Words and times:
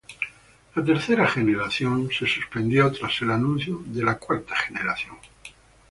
La 0.75 0.83
tercera 0.83 1.27
generación 1.27 2.09
se 2.09 2.25
suspendió 2.25 2.91
tras 2.91 3.21
el 3.21 3.29
anuncio 3.29 3.83
de 3.85 4.01
la 4.01 4.17
cuarta 4.17 4.55
generación. 4.55 5.15